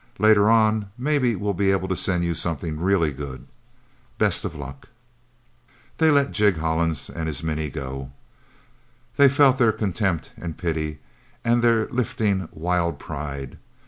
[0.17, 3.45] Later on, maybe we'll be able to send you something really good.
[4.17, 4.87] Best of luck..."
[5.99, 8.11] They let Jig Hollins and his Minnie go.
[9.17, 11.01] They felt their contempt and pity,
[11.45, 13.59] and their lifting, wild pride.